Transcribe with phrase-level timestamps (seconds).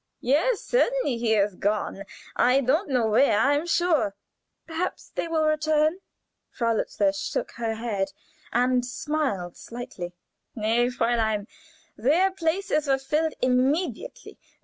[0.19, 2.05] "Yes, certainly he is gone.
[2.35, 4.15] I don't know where, I am sure."
[4.65, 5.99] "Perhaps they will return?"
[6.49, 8.11] Frau Lutzler shook her head,
[8.51, 10.13] and smiled slightly.
[10.55, 11.45] "Nee, Fräulein!
[11.97, 14.39] Their places were filled immediately.